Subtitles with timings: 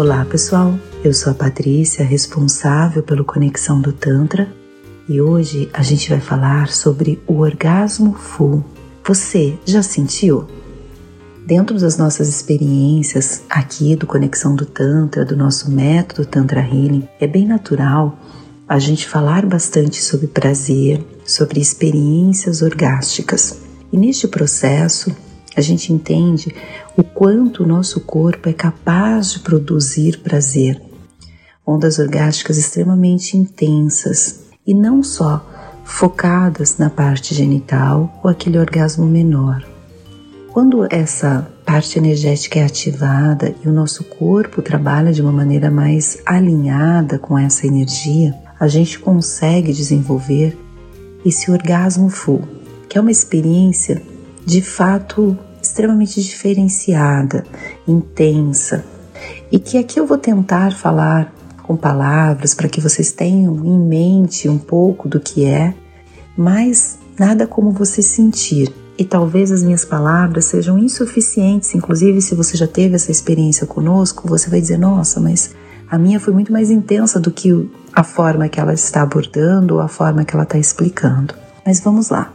[0.00, 4.50] Olá pessoal, eu sou a Patrícia, responsável pelo Conexão do Tantra
[5.06, 8.64] e hoje a gente vai falar sobre o orgasmo full.
[9.04, 10.48] Você já sentiu?
[11.46, 17.26] Dentro das nossas experiências aqui do Conexão do Tantra, do nosso método Tantra Healing, é
[17.26, 18.18] bem natural
[18.66, 23.58] a gente falar bastante sobre prazer, sobre experiências orgásticas.
[23.92, 25.14] E neste processo,
[25.60, 26.54] a gente entende
[26.96, 30.80] o quanto o nosso corpo é capaz de produzir prazer.
[31.66, 35.46] Ondas orgásticas extremamente intensas e não só
[35.84, 39.62] focadas na parte genital ou aquele orgasmo menor.
[40.52, 46.18] Quando essa parte energética é ativada e o nosso corpo trabalha de uma maneira mais
[46.26, 50.58] alinhada com essa energia, a gente consegue desenvolver
[51.24, 52.42] esse orgasmo full,
[52.88, 54.02] que é uma experiência
[54.44, 55.38] de fato
[55.70, 57.44] extremamente diferenciada,
[57.86, 58.84] intensa,
[59.52, 61.32] e que aqui eu vou tentar falar
[61.62, 65.72] com palavras para que vocês tenham em mente um pouco do que é,
[66.36, 68.72] mas nada como você sentir.
[68.98, 74.28] E talvez as minhas palavras sejam insuficientes, inclusive se você já teve essa experiência conosco,
[74.28, 75.54] você vai dizer: nossa, mas
[75.88, 79.80] a minha foi muito mais intensa do que a forma que ela está abordando ou
[79.80, 81.34] a forma que ela está explicando.
[81.64, 82.32] Mas vamos lá.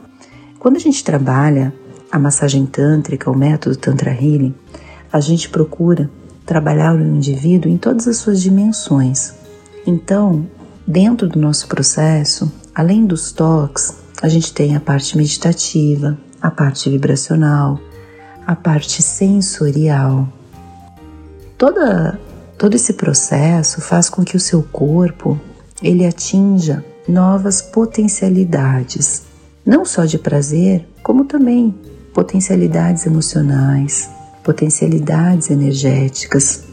[0.57, 1.71] Quando a gente trabalha
[2.15, 4.55] a massagem tântrica, o método Tantra Healing,
[5.11, 6.09] a gente procura
[6.45, 9.33] trabalhar o indivíduo em todas as suas dimensões.
[9.85, 10.47] Então,
[10.87, 16.89] dentro do nosso processo, além dos toques, a gente tem a parte meditativa, a parte
[16.89, 17.81] vibracional,
[18.47, 20.25] a parte sensorial.
[21.57, 22.17] Toda,
[22.57, 25.37] todo esse processo faz com que o seu corpo
[25.83, 29.23] ele atinja novas potencialidades,
[29.65, 31.75] não só de prazer, como também
[32.15, 34.09] potencialidades emocionais,
[34.41, 36.63] potencialidades energéticas.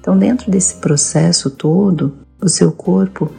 [0.00, 3.30] Então, dentro desse processo todo, o seu corpo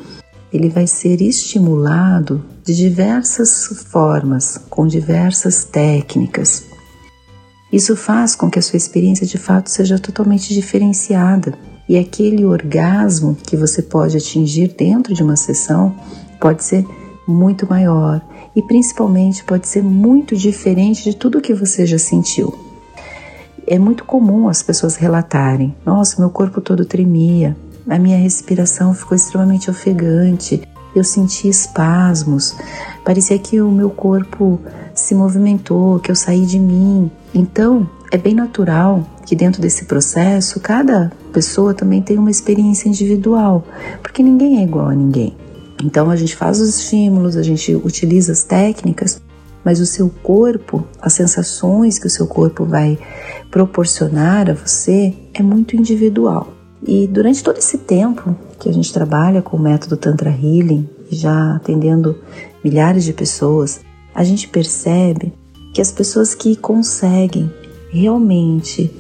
[0.54, 6.64] ele vai ser estimulado de diversas formas, com diversas técnicas.
[7.72, 11.54] Isso faz com que a sua experiência de fato seja totalmente diferenciada
[11.88, 15.94] e aquele orgasmo que você pode atingir dentro de uma sessão
[16.40, 16.86] pode ser
[17.28, 18.22] muito maior
[18.56, 22.54] e principalmente pode ser muito diferente de tudo que você já sentiu.
[23.66, 27.56] É muito comum as pessoas relatarem: nossa, meu corpo todo tremia,
[27.88, 30.62] a minha respiração ficou extremamente ofegante,
[30.96, 32.56] eu senti espasmos,
[33.06, 34.60] parecia que o meu corpo
[34.94, 37.10] se movimentou, que eu saí de mim.
[37.34, 43.64] Então, é bem natural que dentro desse processo cada pessoa também tem uma experiência individual,
[44.02, 45.36] porque ninguém é igual a ninguém.
[45.84, 49.22] Então a gente faz os estímulos, a gente utiliza as técnicas,
[49.64, 52.98] mas o seu corpo, as sensações que o seu corpo vai
[53.50, 56.54] proporcionar a você é muito individual.
[56.86, 61.56] E durante todo esse tempo que a gente trabalha com o método Tantra Healing, já
[61.56, 62.18] atendendo
[62.64, 63.82] milhares de pessoas,
[64.14, 65.34] a gente percebe
[65.74, 67.52] que as pessoas que conseguem
[67.90, 68.92] realmente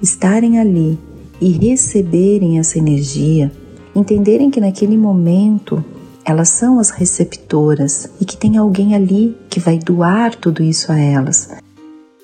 [0.00, 0.98] estarem ali
[1.40, 3.52] e receberem essa energia,
[3.94, 5.84] entenderem que naquele momento
[6.28, 10.98] elas são as receptoras e que tem alguém ali que vai doar tudo isso a
[10.98, 11.56] elas.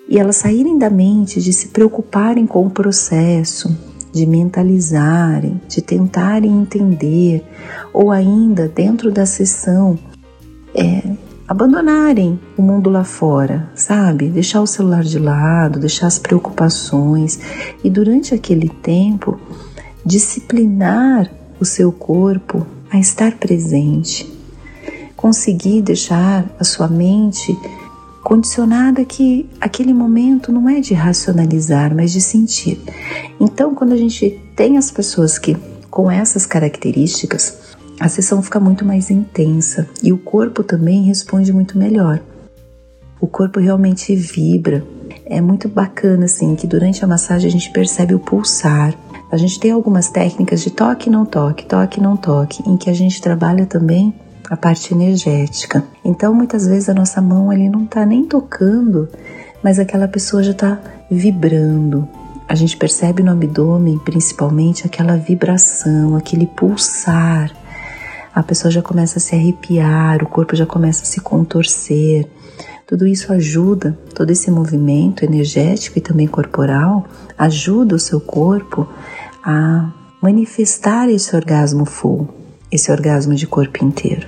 [0.07, 3.75] E elas saírem da mente de se preocuparem com o processo,
[4.13, 7.43] de mentalizarem, de tentarem entender,
[7.95, 9.99] ou ainda dentro da sessão,
[10.75, 11.03] é,
[11.49, 14.29] abandonarem o mundo lá fora, sabe?
[14.29, 17.39] Deixar o celular de lado, deixar as preocupações
[17.83, 19.41] e durante aquele tempo
[20.05, 24.33] disciplinar o seu corpo a estar presente,
[25.17, 27.59] conseguir deixar a sua mente
[28.23, 32.81] condicionada que aquele momento não é de racionalizar, mas de sentir.
[33.41, 35.57] Então, quando a gente tem as pessoas que
[35.91, 41.77] com essas características, a sessão fica muito mais intensa e o corpo também responde muito
[41.77, 42.21] melhor.
[43.21, 44.85] O corpo realmente vibra.
[45.27, 48.97] É muito bacana assim que durante a massagem a gente percebe o pulsar,
[49.35, 52.93] a gente tem algumas técnicas de toque não toque, toque não toque, em que a
[52.93, 54.15] gente trabalha também
[54.49, 55.83] a parte energética.
[56.05, 59.09] Então, muitas vezes a nossa mão ali não está nem tocando,
[59.61, 60.79] mas aquela pessoa já está
[61.11, 62.09] vibrando.
[62.49, 67.51] A gente percebe no abdômen, principalmente, aquela vibração, aquele pulsar.
[68.33, 72.29] A pessoa já começa a se arrepiar, o corpo já começa a se contorcer.
[72.87, 77.05] Tudo isso ajuda, todo esse movimento energético e também corporal
[77.37, 78.87] ajuda o seu corpo
[79.45, 79.93] a
[80.23, 82.29] manifestar esse orgasmo full,
[82.73, 84.27] esse orgasmo de corpo inteiro.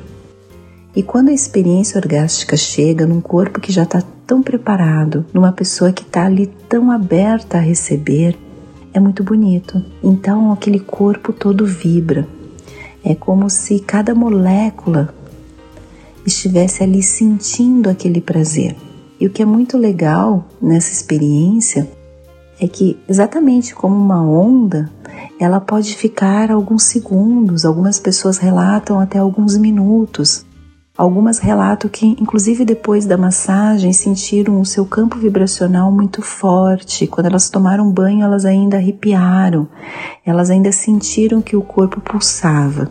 [0.95, 5.91] E quando a experiência orgástica chega num corpo que já está tão preparado, numa pessoa
[5.93, 8.37] que está ali tão aberta a receber,
[8.93, 9.83] é muito bonito.
[10.03, 12.29] Então aquele corpo todo vibra.
[13.03, 15.15] É como se cada molécula
[16.27, 18.77] estivesse ali sentindo aquele prazer.
[19.19, 21.89] E o que é muito legal nessa experiência
[22.61, 24.91] é que, exatamente como uma onda,
[25.39, 30.45] ela pode ficar alguns segundos, algumas pessoas relatam até alguns minutos.
[30.97, 37.07] Algumas relatam que, inclusive depois da massagem, sentiram o seu campo vibracional muito forte.
[37.07, 39.69] Quando elas tomaram banho, elas ainda arrepiaram,
[40.25, 42.91] elas ainda sentiram que o corpo pulsava.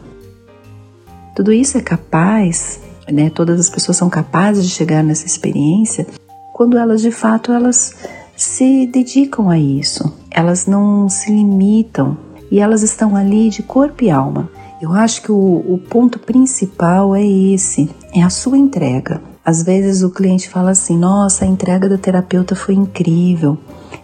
[1.35, 2.79] Tudo isso é capaz,
[3.11, 3.31] né?
[3.31, 6.05] Todas as pessoas são capazes de chegar nessa experiência
[6.53, 7.93] quando elas de fato elas
[8.35, 10.13] se dedicam a isso.
[10.29, 12.17] Elas não se limitam
[12.51, 14.49] e elas estão ali de corpo e alma.
[14.81, 19.21] Eu acho que o, o ponto principal é esse, é a sua entrega.
[19.43, 23.57] Às vezes o cliente fala assim: nossa, a entrega da terapeuta foi incrível.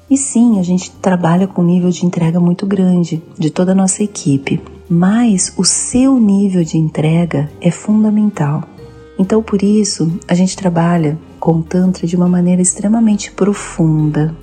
[0.10, 3.76] E sim, a gente trabalha com um nível de entrega muito grande de toda a
[3.76, 8.64] nossa equipe, mas o seu nível de entrega é fundamental.
[9.18, 14.36] Então, por isso, a gente trabalha com o Tantra de uma maneira extremamente profunda,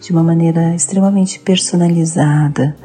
[0.00, 2.76] de uma maneira extremamente personalizada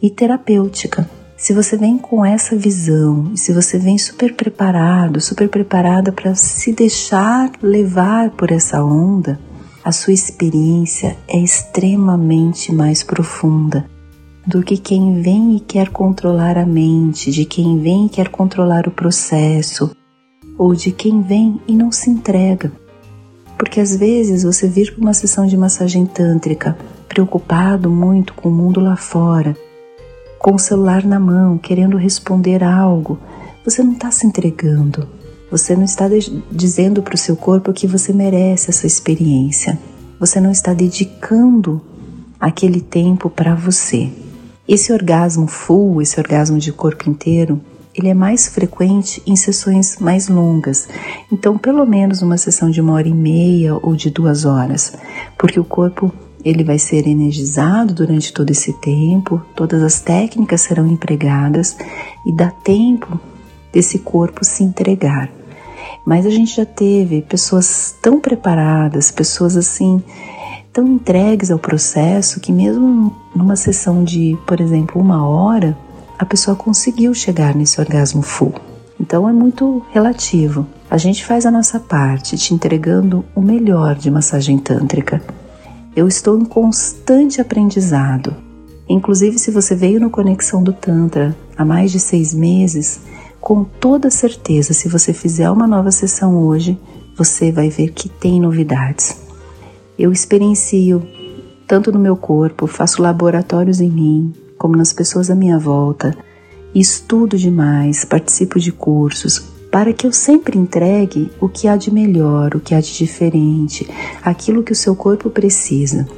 [0.00, 1.08] e terapêutica.
[1.36, 6.34] Se você vem com essa visão e se você vem super preparado, super preparada para
[6.34, 9.38] se deixar levar por essa onda,
[9.84, 13.84] a sua experiência é extremamente mais profunda
[14.46, 18.86] do que quem vem e quer controlar a mente, de quem vem e quer controlar
[18.86, 19.90] o processo,
[20.56, 22.72] ou de quem vem e não se entrega.
[23.58, 26.76] Porque às vezes você vir para uma sessão de massagem tântrica
[27.08, 29.56] preocupado muito com o mundo lá fora,
[30.38, 33.18] com o celular na mão, querendo responder algo,
[33.64, 35.08] você não está se entregando.
[35.50, 36.06] Você não está
[36.50, 39.78] dizendo para o seu corpo que você merece essa experiência.
[40.18, 41.80] Você não está dedicando
[42.40, 44.10] aquele tempo para você.
[44.66, 47.60] Esse orgasmo full, esse orgasmo de corpo inteiro,
[47.94, 50.88] ele é mais frequente em sessões mais longas,
[51.32, 54.92] então pelo menos uma sessão de uma hora e meia ou de duas horas,
[55.38, 56.12] porque o corpo
[56.44, 61.76] ele vai ser energizado durante todo esse tempo, todas as técnicas serão empregadas
[62.26, 63.18] e dá tempo
[63.72, 65.30] desse corpo se entregar.
[66.04, 70.02] Mas a gente já teve pessoas tão preparadas, pessoas assim
[70.70, 75.76] tão entregues ao processo que mesmo numa sessão de, por exemplo, uma hora,
[76.18, 78.54] a pessoa conseguiu chegar nesse orgasmo full.
[79.00, 80.66] Então é muito relativo.
[80.90, 85.22] A gente faz a nossa parte, te entregando o melhor de massagem tântrica.
[85.96, 88.34] Eu estou em constante aprendizado.
[88.88, 93.00] Inclusive, se você veio no Conexão do Tantra há mais de seis meses,
[93.40, 96.78] com toda certeza, se você fizer uma nova sessão hoje,
[97.16, 99.16] você vai ver que tem novidades.
[99.98, 101.02] Eu experiencio
[101.66, 104.32] tanto no meu corpo, faço laboratórios em mim,
[104.64, 106.16] como nas pessoas à minha volta,
[106.74, 109.38] estudo demais, participo de cursos,
[109.70, 113.86] para que eu sempre entregue o que há de melhor, o que há de diferente,
[114.22, 116.08] aquilo que o seu corpo precisa.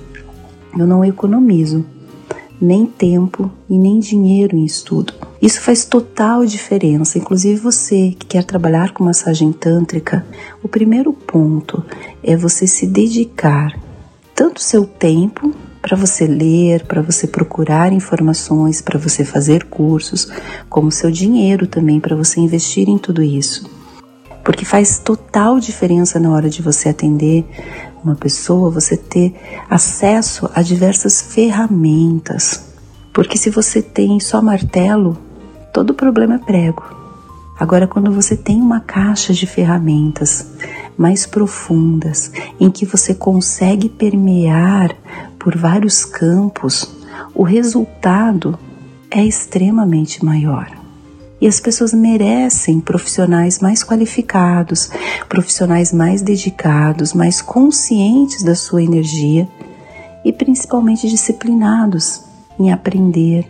[0.78, 1.84] Eu não economizo
[2.60, 5.12] nem tempo e nem dinheiro em estudo.
[5.42, 7.18] Isso faz total diferença.
[7.18, 10.24] Inclusive você que quer trabalhar com massagem tântrica,
[10.62, 11.84] o primeiro ponto
[12.22, 13.76] é você se dedicar
[14.36, 15.52] tanto seu tempo
[15.86, 20.28] para você ler, para você procurar informações, para você fazer cursos,
[20.68, 23.70] como seu dinheiro também para você investir em tudo isso.
[24.42, 27.44] Porque faz total diferença na hora de você atender
[28.02, 29.36] uma pessoa, você ter
[29.70, 32.64] acesso a diversas ferramentas.
[33.14, 35.16] Porque se você tem só martelo,
[35.72, 36.82] todo problema é prego.
[37.60, 40.48] Agora, quando você tem uma caixa de ferramentas
[40.96, 44.96] mais profundas, em que você consegue permear
[45.38, 46.90] por vários campos,
[47.34, 48.58] o resultado
[49.10, 50.70] é extremamente maior.
[51.40, 54.90] E as pessoas merecem profissionais mais qualificados,
[55.28, 59.46] profissionais mais dedicados, mais conscientes da sua energia
[60.24, 62.22] e principalmente disciplinados
[62.58, 63.46] em aprender,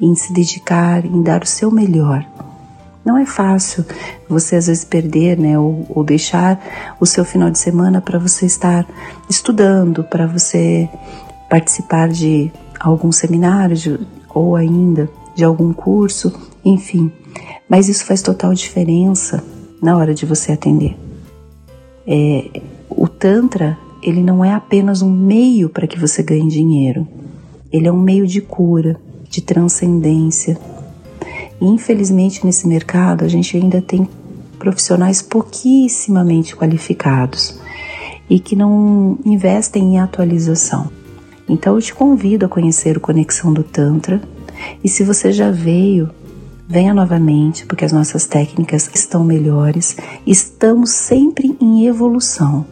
[0.00, 2.26] em se dedicar, em dar o seu melhor.
[3.10, 3.84] Não é fácil
[4.28, 8.46] você às vezes perder, né, ou, ou deixar o seu final de semana para você
[8.46, 8.86] estar
[9.28, 10.88] estudando, para você
[11.50, 13.98] participar de algum seminário de,
[14.32, 16.32] ou ainda de algum curso,
[16.64, 17.10] enfim.
[17.68, 19.42] Mas isso faz total diferença
[19.82, 20.96] na hora de você atender.
[22.06, 27.08] É, o Tantra, ele não é apenas um meio para que você ganhe dinheiro.
[27.72, 30.56] Ele é um meio de cura, de transcendência.
[31.60, 34.08] Infelizmente nesse mercado a gente ainda tem
[34.58, 37.58] profissionais pouquíssimamente qualificados
[38.28, 40.90] e que não investem em atualização.
[41.48, 44.22] Então eu te convido a conhecer o Conexão do Tantra
[44.84, 46.10] e se você já veio,
[46.68, 52.64] venha novamente, porque as nossas técnicas estão melhores, estamos sempre em evolução.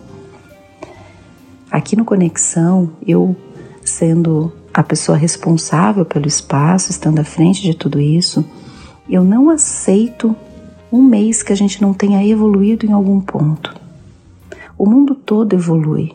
[1.71, 3.37] Aqui no Conexão, eu
[3.85, 8.45] sendo a pessoa responsável pelo espaço, estando à frente de tudo isso,
[9.09, 10.37] eu não aceito
[10.93, 13.75] um mês que a gente não tenha evoluído em algum ponto.
[14.77, 16.13] O mundo todo evolui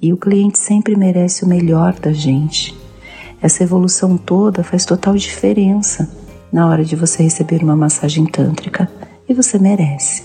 [0.00, 2.76] e o cliente sempre merece o melhor da gente.
[3.40, 6.10] Essa evolução toda faz total diferença
[6.52, 8.90] na hora de você receber uma massagem tântrica
[9.28, 10.24] e você merece.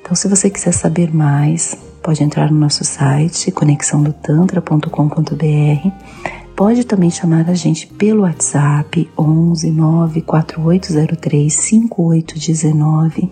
[0.00, 6.45] Então, se você quiser saber mais, pode entrar no nosso site conexãodotantra.com.br.
[6.56, 13.30] Pode também chamar a gente pelo WhatsApp 11 94803 5819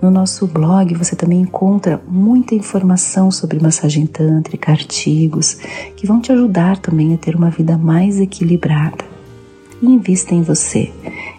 [0.00, 5.58] no nosso blog você também encontra muita informação sobre massagem tântrica, artigos
[5.94, 9.04] que vão te ajudar também a ter uma vida mais equilibrada.
[9.82, 10.90] Invista em você.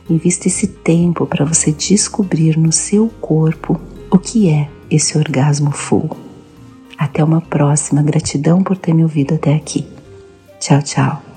[0.08, 3.81] Invista esse tempo para você descobrir no seu corpo
[4.12, 6.30] o que é esse orgasmo full.
[7.01, 8.03] Até uma próxima.
[8.03, 9.88] Gratidão por ter me ouvido até aqui.
[10.60, 11.30] Tchau, tchau.